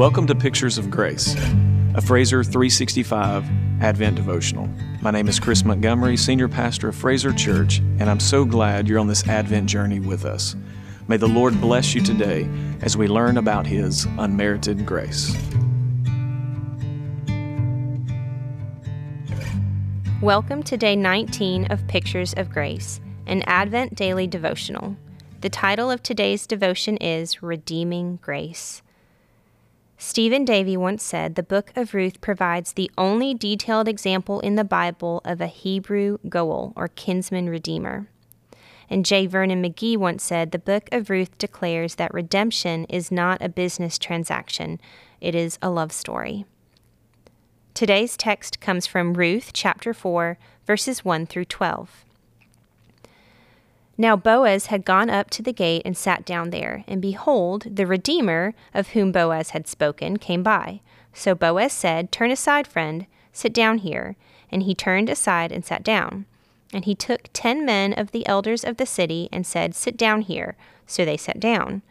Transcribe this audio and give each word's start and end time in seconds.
Welcome 0.00 0.26
to 0.28 0.34
Pictures 0.34 0.78
of 0.78 0.90
Grace, 0.90 1.34
a 1.94 2.00
Fraser 2.00 2.42
365 2.42 3.44
Advent 3.82 4.16
devotional. 4.16 4.66
My 5.02 5.10
name 5.10 5.28
is 5.28 5.38
Chris 5.38 5.62
Montgomery, 5.62 6.16
Senior 6.16 6.48
Pastor 6.48 6.88
of 6.88 6.96
Fraser 6.96 7.34
Church, 7.34 7.80
and 7.98 8.04
I'm 8.04 8.18
so 8.18 8.46
glad 8.46 8.88
you're 8.88 8.98
on 8.98 9.08
this 9.08 9.28
Advent 9.28 9.68
journey 9.68 10.00
with 10.00 10.24
us. 10.24 10.56
May 11.06 11.18
the 11.18 11.28
Lord 11.28 11.60
bless 11.60 11.94
you 11.94 12.00
today 12.00 12.48
as 12.80 12.96
we 12.96 13.08
learn 13.08 13.36
about 13.36 13.66
His 13.66 14.06
unmerited 14.16 14.86
grace. 14.86 15.36
Welcome 20.22 20.62
to 20.62 20.78
day 20.78 20.96
19 20.96 21.70
of 21.70 21.86
Pictures 21.88 22.32
of 22.38 22.48
Grace, 22.48 23.02
an 23.26 23.42
Advent 23.42 23.96
daily 23.96 24.26
devotional. 24.26 24.96
The 25.42 25.50
title 25.50 25.90
of 25.90 26.02
today's 26.02 26.46
devotion 26.46 26.96
is 26.96 27.42
Redeeming 27.42 28.18
Grace. 28.22 28.80
Stephen 30.02 30.46
Davey 30.46 30.78
once 30.78 31.02
said 31.02 31.34
the 31.34 31.42
book 31.42 31.72
of 31.76 31.92
Ruth 31.92 32.22
provides 32.22 32.72
the 32.72 32.90
only 32.96 33.34
detailed 33.34 33.86
example 33.86 34.40
in 34.40 34.54
the 34.54 34.64
Bible 34.64 35.20
of 35.26 35.42
a 35.42 35.46
Hebrew 35.46 36.16
Goel, 36.26 36.72
or 36.74 36.88
kinsman 36.88 37.50
redeemer. 37.50 38.08
And 38.88 39.04
J. 39.04 39.26
Vernon 39.26 39.62
McGee 39.62 39.98
once 39.98 40.24
said 40.24 40.52
the 40.52 40.58
book 40.58 40.88
of 40.90 41.10
Ruth 41.10 41.36
declares 41.36 41.96
that 41.96 42.14
redemption 42.14 42.86
is 42.86 43.12
not 43.12 43.42
a 43.42 43.50
business 43.50 43.98
transaction, 43.98 44.80
it 45.20 45.34
is 45.34 45.58
a 45.60 45.68
love 45.68 45.92
story. 45.92 46.46
Today's 47.74 48.16
text 48.16 48.58
comes 48.58 48.86
from 48.86 49.12
Ruth 49.12 49.50
chapter 49.52 49.92
4, 49.92 50.38
verses 50.66 51.04
1 51.04 51.26
through 51.26 51.44
12. 51.44 52.06
Now 54.00 54.16
Boaz 54.16 54.66
had 54.68 54.86
gone 54.86 55.10
up 55.10 55.28
to 55.28 55.42
the 55.42 55.52
gate 55.52 55.82
and 55.84 55.94
sat 55.94 56.24
down 56.24 56.48
there, 56.48 56.84
and 56.88 57.02
behold, 57.02 57.66
the 57.70 57.86
Redeemer, 57.86 58.54
of 58.72 58.88
whom 58.88 59.12
Boaz 59.12 59.50
had 59.50 59.68
spoken, 59.68 60.16
came 60.16 60.42
by. 60.42 60.80
So 61.12 61.34
Boaz 61.34 61.74
said, 61.74 62.10
Turn 62.10 62.30
aside, 62.30 62.66
friend, 62.66 63.04
sit 63.30 63.52
down 63.52 63.76
here. 63.76 64.16
And 64.50 64.62
he 64.62 64.74
turned 64.74 65.10
aside 65.10 65.52
and 65.52 65.66
sat 65.66 65.82
down. 65.82 66.24
And 66.72 66.86
he 66.86 66.94
took 66.94 67.28
ten 67.34 67.66
men 67.66 67.92
of 67.92 68.12
the 68.12 68.26
elders 68.26 68.64
of 68.64 68.78
the 68.78 68.86
city 68.86 69.28
and 69.30 69.46
said, 69.46 69.74
Sit 69.74 69.98
down 69.98 70.22
here. 70.22 70.56
So 70.86 71.04
they 71.04 71.18
sat 71.18 71.38
down. 71.38 71.82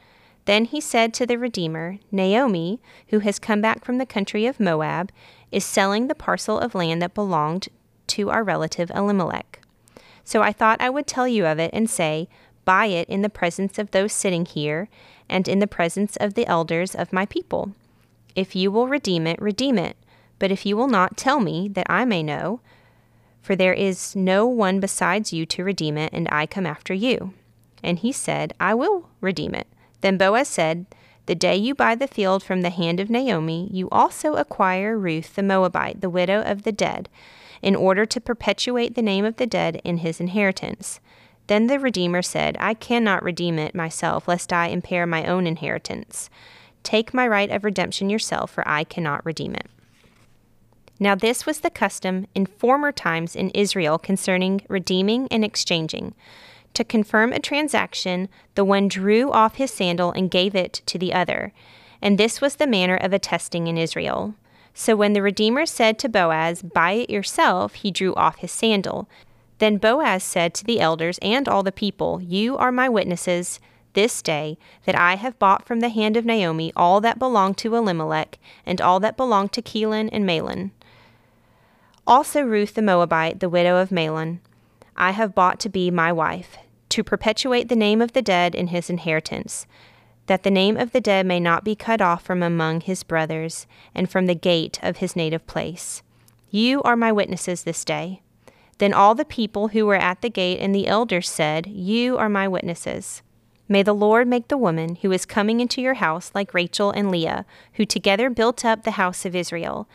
Then 0.45 0.65
he 0.65 0.81
said 0.81 1.13
to 1.13 1.27
the 1.27 1.37
Redeemer, 1.37 1.99
Naomi, 2.11 2.79
who 3.09 3.19
has 3.19 3.37
come 3.37 3.61
back 3.61 3.85
from 3.85 3.99
the 3.99 4.07
country 4.07 4.47
of 4.47 4.59
Moab, 4.59 5.11
is 5.51 5.63
selling 5.63 6.07
the 6.07 6.15
parcel 6.15 6.57
of 6.57 6.73
land 6.73 7.03
that 7.03 7.13
belonged 7.13 7.67
to 8.07 8.31
our 8.31 8.43
relative 8.43 8.89
Elimelech. 8.95 9.58
So 10.29 10.43
I 10.43 10.53
thought 10.53 10.79
I 10.79 10.91
would 10.91 11.07
tell 11.07 11.27
you 11.27 11.47
of 11.47 11.57
it 11.57 11.71
and 11.73 11.89
say, 11.89 12.29
Buy 12.63 12.85
it 12.85 13.09
in 13.09 13.23
the 13.23 13.31
presence 13.31 13.79
of 13.79 13.89
those 13.89 14.13
sitting 14.13 14.45
here, 14.45 14.87
and 15.27 15.47
in 15.47 15.57
the 15.57 15.65
presence 15.65 16.17
of 16.17 16.35
the 16.35 16.45
elders 16.45 16.93
of 16.93 17.11
my 17.11 17.25
people. 17.25 17.73
If 18.35 18.55
you 18.55 18.69
will 18.69 18.87
redeem 18.87 19.25
it, 19.25 19.41
redeem 19.41 19.79
it. 19.79 19.97
But 20.37 20.51
if 20.51 20.67
you 20.67 20.77
will 20.77 20.87
not, 20.87 21.17
tell 21.17 21.39
me, 21.39 21.67
that 21.69 21.87
I 21.89 22.05
may 22.05 22.21
know. 22.21 22.59
For 23.41 23.55
there 23.55 23.73
is 23.73 24.15
no 24.15 24.45
one 24.45 24.79
besides 24.79 25.33
you 25.33 25.47
to 25.47 25.63
redeem 25.63 25.97
it, 25.97 26.13
and 26.13 26.29
I 26.31 26.45
come 26.45 26.67
after 26.67 26.93
you. 26.93 27.33
And 27.81 27.97
he 27.97 28.11
said, 28.11 28.53
I 28.59 28.75
will 28.75 29.09
redeem 29.21 29.55
it. 29.55 29.65
Then 30.01 30.19
Boaz 30.19 30.47
said, 30.47 30.85
The 31.25 31.33
day 31.33 31.55
you 31.55 31.73
buy 31.73 31.95
the 31.95 32.07
field 32.07 32.43
from 32.43 32.61
the 32.61 32.69
hand 32.69 32.99
of 32.99 33.09
Naomi, 33.09 33.67
you 33.71 33.89
also 33.91 34.35
acquire 34.35 34.95
Ruth 34.95 35.33
the 35.33 35.41
Moabite, 35.41 36.01
the 36.01 36.07
widow 36.11 36.43
of 36.43 36.61
the 36.61 36.71
dead 36.71 37.09
in 37.61 37.75
order 37.75 38.05
to 38.05 38.21
perpetuate 38.21 38.95
the 38.95 39.01
name 39.01 39.25
of 39.25 39.37
the 39.37 39.47
dead 39.47 39.81
in 39.83 39.97
his 39.97 40.19
inheritance. 40.19 40.99
Then 41.47 41.67
the 41.67 41.79
Redeemer 41.79 42.21
said, 42.21 42.57
I 42.59 42.73
cannot 42.73 43.23
redeem 43.23 43.57
it 43.57 43.73
myself, 43.73 44.27
lest 44.27 44.53
I 44.53 44.67
impair 44.67 45.07
my 45.07 45.25
own 45.25 45.47
inheritance. 45.47 46.29
Take 46.83 47.13
my 47.13 47.27
right 47.27 47.49
of 47.49 47.63
redemption 47.63 48.09
yourself, 48.09 48.51
for 48.51 48.67
I 48.67 48.83
cannot 48.83 49.25
redeem 49.25 49.55
it. 49.55 49.67
Now, 50.99 51.15
this 51.15 51.45
was 51.45 51.61
the 51.61 51.69
custom 51.69 52.27
in 52.35 52.45
former 52.45 52.91
times 52.91 53.35
in 53.35 53.49
Israel 53.51 53.97
concerning 53.97 54.61
redeeming 54.67 55.27
and 55.31 55.45
exchanging. 55.45 56.13
To 56.73 56.83
confirm 56.83 57.33
a 57.33 57.39
transaction, 57.39 58.29
the 58.55 58.65
one 58.65 58.87
drew 58.87 59.31
off 59.31 59.55
his 59.55 59.71
sandal 59.71 60.11
and 60.11 60.29
gave 60.29 60.55
it 60.55 60.81
to 60.85 60.99
the 60.99 61.13
other. 61.13 61.53
And 62.01 62.17
this 62.17 62.41
was 62.41 62.57
the 62.57 62.67
manner 62.67 62.95
of 62.95 63.11
attesting 63.11 63.67
in 63.67 63.77
Israel. 63.77 64.35
So 64.73 64.95
when 64.95 65.13
the 65.13 65.21
Redeemer 65.21 65.65
said 65.65 65.99
to 65.99 66.09
Boaz, 66.09 66.61
Buy 66.61 66.91
it 66.91 67.09
yourself, 67.09 67.75
he 67.75 67.91
drew 67.91 68.13
off 68.15 68.37
his 68.37 68.51
sandal. 68.51 69.09
Then 69.57 69.77
Boaz 69.77 70.23
said 70.23 70.53
to 70.55 70.65
the 70.65 70.79
elders 70.79 71.19
and 71.21 71.47
all 71.47 71.63
the 71.63 71.71
people, 71.71 72.21
You 72.21 72.57
are 72.57 72.71
my 72.71 72.87
witnesses 72.87 73.59
this 73.93 74.21
day 74.21 74.57
that 74.85 74.95
I 74.95 75.15
have 75.15 75.39
bought 75.39 75.65
from 75.65 75.79
the 75.79 75.89
hand 75.89 76.15
of 76.15 76.25
Naomi 76.25 76.71
all 76.75 77.01
that 77.01 77.19
belonged 77.19 77.57
to 77.57 77.75
Elimelech, 77.75 78.37
and 78.65 78.79
all 78.79 78.99
that 78.99 79.17
belonged 79.17 79.51
to 79.53 79.61
Chilion 79.61 80.09
and 80.09 80.25
Mahlon. 80.25 80.71
Also 82.07 82.41
Ruth 82.41 82.75
the 82.75 82.81
Moabite, 82.81 83.39
the 83.39 83.49
widow 83.49 83.77
of 83.77 83.89
Mahlon, 83.89 84.39
I 84.95 85.11
have 85.11 85.35
bought 85.35 85.59
to 85.61 85.69
be 85.69 85.91
my 85.91 86.11
wife, 86.11 86.57
to 86.89 87.03
perpetuate 87.03 87.67
the 87.67 87.75
name 87.75 88.01
of 88.01 88.13
the 88.13 88.21
dead 88.21 88.55
in 88.55 88.67
his 88.67 88.89
inheritance 88.89 89.65
that 90.29 90.43
the 90.43 90.51
name 90.51 90.77
of 90.77 90.91
the 90.91 91.01
dead 91.01 91.25
may 91.25 91.39
not 91.39 91.63
be 91.63 91.75
cut 91.75 92.01
off 92.01 92.23
from 92.23 92.43
among 92.43 92.81
his 92.81 93.01
brothers, 93.01 93.65
and 93.95 94.07
from 94.07 94.27
the 94.27 94.35
gate 94.35 94.77
of 94.83 94.97
his 94.97 95.15
native 95.15 95.45
place. 95.47 96.03
You 96.51 96.83
are 96.83 96.95
my 96.95 97.11
witnesses 97.11 97.63
this 97.63 97.83
day. 97.83 98.21
Then 98.77 98.93
all 98.93 99.15
the 99.15 99.25
people 99.25 99.69
who 99.69 99.87
were 99.87 99.95
at 99.95 100.21
the 100.21 100.29
gate 100.29 100.59
and 100.59 100.73
the 100.73 100.87
elders 100.87 101.27
said, 101.27 101.65
You 101.65 102.15
are 102.19 102.29
my 102.29 102.47
witnesses. 102.47 103.23
May 103.67 103.81
the 103.81 103.93
Lord 103.93 104.27
make 104.27 104.49
the 104.49 104.57
woman 104.57 104.97
who 104.97 105.11
is 105.11 105.25
coming 105.25 105.61
into 105.61 105.81
your 105.81 105.95
house 105.95 106.29
like 106.35 106.53
Rachel 106.53 106.91
and 106.91 107.09
Leah, 107.09 107.47
who 107.73 107.85
together 107.85 108.29
built 108.29 108.63
up 108.63 108.83
the 108.83 108.91
house 108.91 109.25
of 109.25 109.35
Israel. 109.35 109.89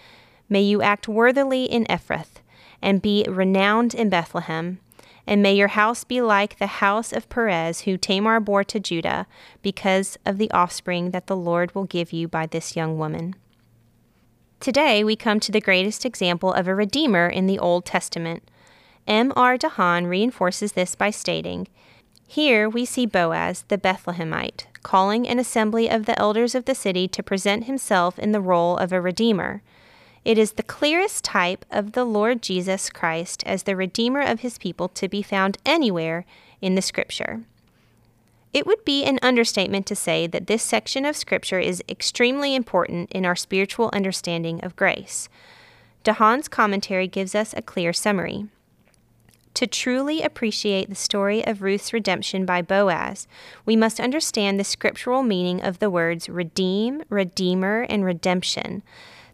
May 0.48 0.62
you 0.62 0.82
act 0.82 1.06
worthily 1.06 1.64
in 1.64 1.84
Ephrath, 1.84 2.42
and 2.82 3.00
be 3.00 3.24
renowned 3.28 3.94
in 3.94 4.08
Bethlehem. 4.08 4.80
And 5.26 5.42
may 5.42 5.54
your 5.54 5.68
house 5.68 6.04
be 6.04 6.20
like 6.20 6.58
the 6.58 6.66
house 6.66 7.12
of 7.12 7.28
Perez, 7.28 7.82
who 7.82 7.96
Tamar 7.96 8.40
bore 8.40 8.64
to 8.64 8.78
Judah, 8.78 9.26
because 9.62 10.18
of 10.26 10.38
the 10.38 10.50
offspring 10.50 11.12
that 11.12 11.26
the 11.26 11.36
Lord 11.36 11.74
will 11.74 11.84
give 11.84 12.12
you 12.12 12.28
by 12.28 12.46
this 12.46 12.76
young 12.76 12.98
woman. 12.98 13.34
Today, 14.60 15.04
we 15.04 15.16
come 15.16 15.40
to 15.40 15.52
the 15.52 15.60
greatest 15.60 16.04
example 16.04 16.52
of 16.52 16.68
a 16.68 16.74
Redeemer 16.74 17.26
in 17.28 17.46
the 17.46 17.58
Old 17.58 17.84
Testament. 17.84 18.50
M. 19.06 19.32
R. 19.36 19.58
DeHaan 19.58 20.08
reinforces 20.08 20.72
this 20.72 20.94
by 20.94 21.10
stating 21.10 21.68
Here 22.26 22.68
we 22.68 22.84
see 22.84 23.04
Boaz, 23.04 23.64
the 23.68 23.76
Bethlehemite, 23.76 24.66
calling 24.82 25.28
an 25.28 25.38
assembly 25.38 25.90
of 25.90 26.06
the 26.06 26.18
elders 26.18 26.54
of 26.54 26.64
the 26.64 26.74
city 26.74 27.08
to 27.08 27.22
present 27.22 27.64
himself 27.64 28.18
in 28.18 28.32
the 28.32 28.40
role 28.40 28.78
of 28.78 28.92
a 28.92 29.00
Redeemer. 29.00 29.62
It 30.24 30.38
is 30.38 30.52
the 30.52 30.62
clearest 30.62 31.22
type 31.22 31.66
of 31.70 31.92
the 31.92 32.04
Lord 32.04 32.42
Jesus 32.42 32.88
Christ 32.88 33.42
as 33.44 33.64
the 33.64 33.76
Redeemer 33.76 34.22
of 34.22 34.40
his 34.40 34.56
people 34.56 34.88
to 34.88 35.08
be 35.08 35.20
found 35.20 35.58
anywhere 35.66 36.24
in 36.62 36.74
the 36.74 36.82
Scripture. 36.82 37.42
It 38.54 38.66
would 38.66 38.84
be 38.84 39.04
an 39.04 39.18
understatement 39.20 39.84
to 39.86 39.96
say 39.96 40.26
that 40.28 40.46
this 40.46 40.62
section 40.62 41.04
of 41.04 41.16
Scripture 41.16 41.58
is 41.58 41.82
extremely 41.88 42.54
important 42.54 43.12
in 43.12 43.26
our 43.26 43.36
spiritual 43.36 43.90
understanding 43.92 44.64
of 44.64 44.76
grace. 44.76 45.28
DeHaan's 46.04 46.48
commentary 46.48 47.08
gives 47.08 47.34
us 47.34 47.52
a 47.54 47.62
clear 47.62 47.92
summary. 47.92 48.46
To 49.54 49.66
truly 49.66 50.22
appreciate 50.22 50.88
the 50.88 50.96
story 50.96 51.46
of 51.46 51.62
Ruth's 51.62 51.92
redemption 51.92 52.44
by 52.44 52.62
Boaz, 52.62 53.28
we 53.64 53.76
must 53.76 54.00
understand 54.00 54.58
the 54.58 54.64
scriptural 54.64 55.22
meaning 55.22 55.62
of 55.62 55.78
the 55.78 55.90
words 55.90 56.28
redeem, 56.28 57.02
redeemer, 57.08 57.82
and 57.82 58.04
redemption. 58.04 58.82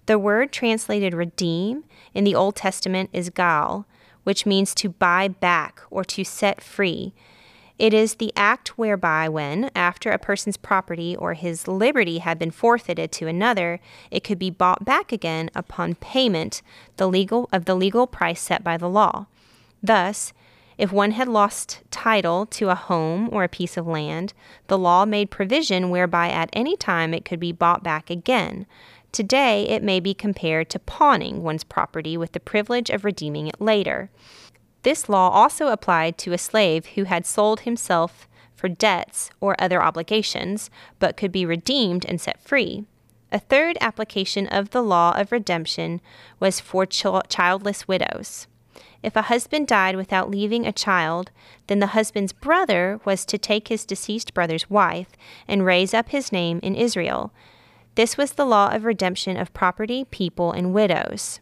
The 0.06 0.18
word 0.18 0.52
translated 0.52 1.14
redeem 1.14 1.84
in 2.14 2.24
the 2.24 2.34
Old 2.34 2.56
Testament 2.56 3.10
is 3.12 3.30
ga'al, 3.30 3.84
which 4.24 4.46
means 4.46 4.74
to 4.76 4.88
buy 4.88 5.28
back 5.28 5.80
or 5.90 6.04
to 6.04 6.24
set 6.24 6.62
free. 6.62 7.14
It 7.78 7.94
is 7.94 8.16
the 8.16 8.32
act 8.36 8.76
whereby, 8.76 9.28
when, 9.30 9.70
after 9.74 10.10
a 10.10 10.18
person's 10.18 10.58
property 10.58 11.16
or 11.16 11.32
his 11.32 11.66
liberty 11.66 12.18
had 12.18 12.38
been 12.38 12.50
forfeited 12.50 13.10
to 13.12 13.26
another, 13.26 13.80
it 14.10 14.22
could 14.22 14.38
be 14.38 14.50
bought 14.50 14.84
back 14.84 15.12
again 15.12 15.48
upon 15.54 15.94
payment 15.94 16.60
the 16.98 17.08
legal, 17.08 17.48
of 17.52 17.64
the 17.64 17.74
legal 17.74 18.06
price 18.06 18.42
set 18.42 18.62
by 18.62 18.76
the 18.76 18.88
law. 18.88 19.26
Thus, 19.82 20.34
if 20.76 20.92
one 20.92 21.12
had 21.12 21.28
lost 21.28 21.80
title 21.90 22.46
to 22.46 22.68
a 22.68 22.74
home 22.74 23.30
or 23.32 23.44
a 23.44 23.48
piece 23.48 23.76
of 23.76 23.86
land, 23.86 24.34
the 24.66 24.78
law 24.78 25.06
made 25.06 25.30
provision 25.30 25.88
whereby 25.88 26.28
at 26.28 26.50
any 26.52 26.76
time 26.76 27.14
it 27.14 27.24
could 27.24 27.40
be 27.40 27.52
bought 27.52 27.82
back 27.82 28.10
again. 28.10 28.66
Today, 29.12 29.66
it 29.68 29.82
may 29.82 29.98
be 29.98 30.14
compared 30.14 30.70
to 30.70 30.78
pawning 30.78 31.42
one's 31.42 31.64
property 31.64 32.16
with 32.16 32.32
the 32.32 32.40
privilege 32.40 32.90
of 32.90 33.04
redeeming 33.04 33.48
it 33.48 33.60
later. 33.60 34.10
This 34.82 35.08
law 35.08 35.30
also 35.30 35.68
applied 35.68 36.16
to 36.18 36.32
a 36.32 36.38
slave 36.38 36.86
who 36.94 37.04
had 37.04 37.26
sold 37.26 37.60
himself 37.60 38.28
for 38.54 38.68
debts 38.68 39.30
or 39.40 39.56
other 39.58 39.82
obligations, 39.82 40.70
but 40.98 41.16
could 41.16 41.32
be 41.32 41.44
redeemed 41.44 42.04
and 42.04 42.20
set 42.20 42.40
free. 42.40 42.84
A 43.32 43.38
third 43.38 43.78
application 43.80 44.46
of 44.46 44.70
the 44.70 44.82
law 44.82 45.12
of 45.16 45.32
redemption 45.32 46.00
was 46.38 46.60
for 46.60 46.86
ch- 46.86 47.06
childless 47.28 47.88
widows. 47.88 48.46
If 49.02 49.16
a 49.16 49.22
husband 49.22 49.66
died 49.66 49.96
without 49.96 50.30
leaving 50.30 50.66
a 50.66 50.72
child, 50.72 51.30
then 51.68 51.78
the 51.78 51.88
husband's 51.88 52.32
brother 52.32 53.00
was 53.04 53.24
to 53.26 53.38
take 53.38 53.68
his 53.68 53.84
deceased 53.84 54.34
brother's 54.34 54.68
wife 54.68 55.12
and 55.48 55.64
raise 55.64 55.94
up 55.94 56.10
his 56.10 56.32
name 56.32 56.60
in 56.62 56.74
Israel. 56.74 57.32
This 57.94 58.16
was 58.16 58.32
the 58.32 58.46
law 58.46 58.70
of 58.72 58.84
redemption 58.84 59.36
of 59.36 59.52
property, 59.52 60.04
people, 60.10 60.52
and 60.52 60.72
widows. 60.72 61.40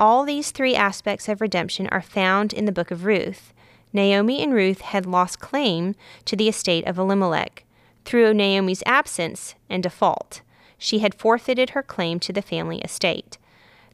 All 0.00 0.24
these 0.24 0.50
three 0.50 0.74
aspects 0.74 1.28
of 1.28 1.40
redemption 1.40 1.88
are 1.88 2.02
found 2.02 2.52
in 2.52 2.64
the 2.64 2.72
book 2.72 2.90
of 2.90 3.04
Ruth. 3.04 3.52
Naomi 3.92 4.42
and 4.42 4.52
Ruth 4.52 4.80
had 4.80 5.06
lost 5.06 5.40
claim 5.40 5.94
to 6.24 6.36
the 6.36 6.48
estate 6.48 6.86
of 6.86 6.98
Elimelech. 6.98 7.64
Through 8.04 8.34
Naomi's 8.34 8.82
absence 8.86 9.54
and 9.68 9.82
default, 9.82 10.40
she 10.78 11.00
had 11.00 11.14
forfeited 11.14 11.70
her 11.70 11.82
claim 11.82 12.20
to 12.20 12.32
the 12.32 12.42
family 12.42 12.80
estate. 12.80 13.38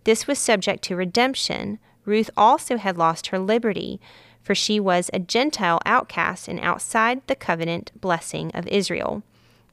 This 0.04 0.26
was 0.26 0.38
subject 0.38 0.82
to 0.84 0.96
redemption. 0.96 1.78
Ruth 2.04 2.30
also 2.36 2.76
had 2.76 2.98
lost 2.98 3.28
her 3.28 3.38
liberty, 3.38 4.00
for 4.42 4.54
she 4.54 4.78
was 4.78 5.10
a 5.12 5.18
Gentile 5.18 5.80
outcast 5.86 6.48
and 6.48 6.60
outside 6.60 7.22
the 7.26 7.34
covenant 7.34 7.90
blessing 7.98 8.50
of 8.52 8.66
Israel. 8.68 9.22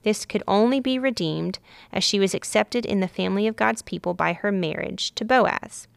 This 0.03 0.25
could 0.25 0.44
only 0.48 0.80
be 0.80 0.98
redeemed 0.98 1.59
as 1.92 2.03
she 2.03 2.19
was 2.19 2.33
accepted 2.33 2.86
in 2.86 3.00
the 3.00 3.07
family 3.07 3.48
of 3.48 3.56
God's 3.56 3.81
people 3.81 4.13
by 4.13 4.33
her 4.33 4.51
marriage 4.51 5.13
to 5.15 5.25
Boaz. 5.25 5.88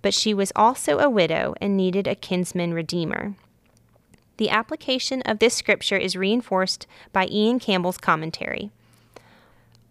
But 0.00 0.14
she 0.14 0.32
was 0.32 0.52
also 0.54 0.98
a 0.98 1.10
widow 1.10 1.54
and 1.60 1.76
needed 1.76 2.06
a 2.06 2.14
kinsman 2.14 2.72
redeemer. 2.72 3.34
The 4.36 4.50
application 4.50 5.22
of 5.22 5.40
this 5.40 5.54
scripture 5.54 5.96
is 5.96 6.16
reinforced 6.16 6.86
by 7.12 7.26
Iain 7.26 7.58
Campbell's 7.58 7.98
commentary. 7.98 8.70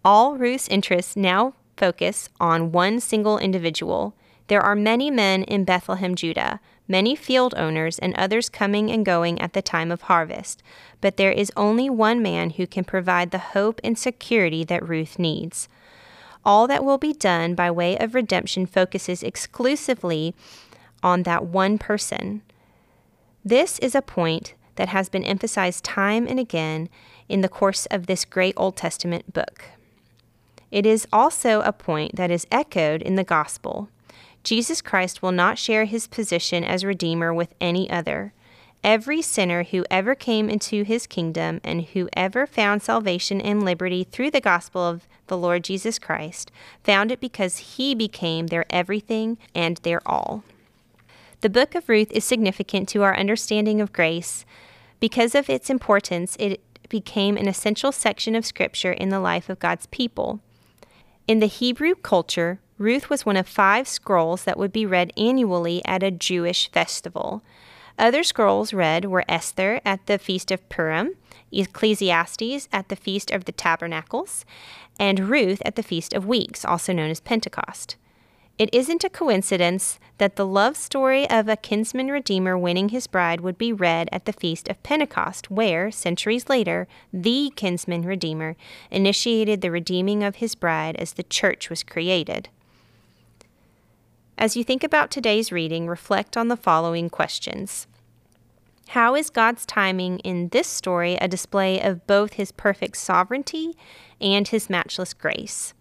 All 0.04 0.36
Ruth's 0.36 0.68
interests 0.68 1.16
now 1.16 1.52
focus 1.76 2.30
on 2.40 2.72
one 2.72 2.98
single 3.00 3.38
individual. 3.38 4.14
There 4.46 4.62
are 4.62 4.74
many 4.74 5.10
men 5.10 5.42
in 5.42 5.64
Bethlehem, 5.64 6.14
Judah, 6.14 6.60
many 6.88 7.14
field 7.14 7.54
owners, 7.56 7.98
and 7.98 8.14
others 8.14 8.48
coming 8.48 8.90
and 8.90 9.04
going 9.04 9.40
at 9.40 9.52
the 9.52 9.62
time 9.62 9.92
of 9.92 10.02
harvest, 10.02 10.62
but 11.00 11.16
there 11.16 11.30
is 11.30 11.52
only 11.56 11.88
one 11.88 12.22
man 12.22 12.50
who 12.50 12.66
can 12.66 12.82
provide 12.82 13.30
the 13.30 13.38
hope 13.38 13.80
and 13.84 13.98
security 13.98 14.64
that 14.64 14.88
Ruth 14.88 15.18
needs. 15.18 15.68
All 16.44 16.66
that 16.66 16.84
will 16.84 16.98
be 16.98 17.12
done 17.12 17.54
by 17.54 17.70
way 17.70 17.96
of 17.98 18.14
redemption 18.14 18.64
focuses 18.64 19.22
exclusively 19.22 20.34
on 21.02 21.24
that 21.24 21.44
one 21.44 21.78
person. 21.78 22.42
This 23.44 23.78
is 23.80 23.94
a 23.94 24.02
point 24.02 24.54
that 24.76 24.88
has 24.88 25.08
been 25.08 25.24
emphasized 25.24 25.84
time 25.84 26.26
and 26.26 26.40
again 26.40 26.88
in 27.28 27.42
the 27.42 27.48
course 27.48 27.86
of 27.86 28.06
this 28.06 28.24
great 28.24 28.54
Old 28.56 28.76
Testament 28.76 29.32
book. 29.32 29.64
It 30.70 30.86
is 30.86 31.06
also 31.12 31.60
a 31.60 31.72
point 31.72 32.16
that 32.16 32.30
is 32.30 32.46
echoed 32.50 33.02
in 33.02 33.16
the 33.16 33.24
gospel. 33.24 33.88
Jesus 34.42 34.80
Christ 34.80 35.22
will 35.22 35.32
not 35.32 35.58
share 35.58 35.84
his 35.84 36.06
position 36.06 36.64
as 36.64 36.84
Redeemer 36.84 37.34
with 37.34 37.54
any 37.60 37.90
other. 37.90 38.32
Every 38.84 39.20
sinner 39.20 39.64
who 39.64 39.84
ever 39.90 40.14
came 40.14 40.48
into 40.48 40.84
his 40.84 41.06
kingdom 41.06 41.60
and 41.64 41.84
who 41.84 42.08
ever 42.12 42.46
found 42.46 42.82
salvation 42.82 43.40
and 43.40 43.64
liberty 43.64 44.04
through 44.04 44.30
the 44.30 44.40
gospel 44.40 44.82
of 44.82 45.06
the 45.26 45.36
Lord 45.36 45.64
Jesus 45.64 45.98
Christ 45.98 46.50
found 46.84 47.10
it 47.10 47.20
because 47.20 47.58
he 47.58 47.94
became 47.94 48.46
their 48.46 48.64
everything 48.70 49.36
and 49.54 49.78
their 49.78 50.00
all. 50.06 50.44
The 51.40 51.50
book 51.50 51.74
of 51.74 51.88
Ruth 51.88 52.10
is 52.12 52.24
significant 52.24 52.88
to 52.90 53.02
our 53.02 53.16
understanding 53.16 53.80
of 53.80 53.92
grace. 53.92 54.44
Because 55.00 55.34
of 55.34 55.50
its 55.50 55.70
importance, 55.70 56.36
it 56.40 56.60
became 56.88 57.36
an 57.36 57.46
essential 57.46 57.92
section 57.92 58.34
of 58.34 58.46
Scripture 58.46 58.92
in 58.92 59.10
the 59.10 59.20
life 59.20 59.48
of 59.48 59.60
God's 59.60 59.86
people. 59.86 60.40
In 61.28 61.40
the 61.40 61.46
Hebrew 61.46 61.94
culture, 61.94 62.58
Ruth 62.78 63.10
was 63.10 63.26
one 63.26 63.36
of 63.36 63.48
five 63.48 63.88
scrolls 63.88 64.44
that 64.44 64.56
would 64.56 64.72
be 64.72 64.86
read 64.86 65.12
annually 65.16 65.84
at 65.84 66.04
a 66.04 66.12
Jewish 66.12 66.70
festival. 66.70 67.42
Other 67.98 68.22
scrolls 68.22 68.72
read 68.72 69.06
were 69.06 69.24
Esther 69.28 69.80
at 69.84 70.06
the 70.06 70.18
Feast 70.18 70.52
of 70.52 70.68
Purim, 70.68 71.16
Ecclesiastes 71.50 72.68
at 72.72 72.88
the 72.88 72.94
Feast 72.94 73.32
of 73.32 73.46
the 73.46 73.52
Tabernacles, 73.52 74.44
and 75.00 75.28
Ruth 75.28 75.60
at 75.64 75.74
the 75.74 75.82
Feast 75.82 76.14
of 76.14 76.26
Weeks, 76.26 76.64
also 76.64 76.92
known 76.92 77.10
as 77.10 77.20
Pentecost. 77.20 77.96
It 78.58 78.72
isn't 78.72 79.04
a 79.04 79.10
coincidence 79.10 79.98
that 80.18 80.36
the 80.36 80.46
love 80.46 80.76
story 80.76 81.28
of 81.30 81.48
a 81.48 81.56
kinsman 81.56 82.08
redeemer 82.08 82.56
winning 82.56 82.90
his 82.90 83.08
bride 83.08 83.40
would 83.40 83.58
be 83.58 83.72
read 83.72 84.08
at 84.12 84.24
the 84.24 84.32
Feast 84.32 84.68
of 84.68 84.82
Pentecost, 84.84 85.50
where, 85.50 85.90
centuries 85.90 86.48
later, 86.48 86.86
the 87.12 87.52
kinsman 87.56 88.02
redeemer 88.02 88.56
initiated 88.90 89.60
the 89.60 89.70
redeeming 89.70 90.22
of 90.22 90.36
his 90.36 90.54
bride 90.54 90.96
as 90.96 91.12
the 91.14 91.22
church 91.24 91.70
was 91.70 91.82
created. 91.82 92.48
As 94.38 94.56
you 94.56 94.62
think 94.62 94.84
about 94.84 95.10
today's 95.10 95.50
reading, 95.50 95.88
reflect 95.88 96.36
on 96.36 96.46
the 96.46 96.56
following 96.56 97.10
questions. 97.10 97.88
How 98.90 99.16
is 99.16 99.30
God's 99.30 99.66
timing 99.66 100.20
in 100.20 100.50
this 100.50 100.68
story 100.68 101.16
a 101.16 101.26
display 101.26 101.80
of 101.80 102.06
both 102.06 102.34
his 102.34 102.52
perfect 102.52 102.98
sovereignty 102.98 103.74
and 104.20 104.46
his 104.46 104.70
matchless 104.70 105.12
grace? 105.12 105.74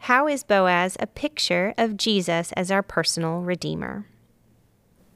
How 0.00 0.26
is 0.26 0.42
Boaz 0.42 0.96
a 0.98 1.06
picture 1.06 1.72
of 1.78 1.96
Jesus 1.96 2.50
as 2.52 2.72
our 2.72 2.82
personal 2.82 3.40
Redeemer? 3.42 4.06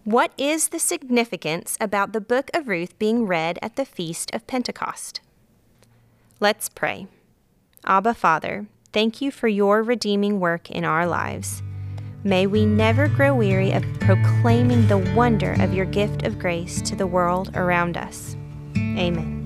What 0.05 0.33
is 0.39 0.69
the 0.69 0.79
significance 0.79 1.77
about 1.81 2.13
the 2.13 2.21
book 2.21 2.51
of 2.55 2.69
Ruth 2.69 2.97
being 3.01 3.27
read 3.27 3.59
at 3.61 3.75
the 3.75 3.85
Feast 3.85 4.33
of 4.33 4.47
Pentecost? 4.47 5.21
Let's 6.39 6.69
pray. 6.69 7.09
Abba, 7.85 8.15
Father, 8.15 8.67
Thank 8.93 9.21
you 9.21 9.31
for 9.31 9.47
your 9.47 9.83
redeeming 9.83 10.41
work 10.41 10.71
in 10.71 10.85
our 10.85 11.07
lives. 11.07 11.63
May 12.25 12.47
we 12.47 12.67
never 12.67 13.09
grow 13.09 13.35
weary 13.35 13.73
of 13.73 13.85
proclaiming 14.01 14.87
the 14.89 14.99
wonder 15.15 15.53
of 15.61 15.73
your 15.73 15.87
gift 15.87 16.25
of 16.25 16.39
grace 16.39 16.83
to 16.83 16.97
the 16.97 17.07
world 17.07 17.51
around 17.55 17.97
us. 17.97 18.37
Amen. 18.77 19.40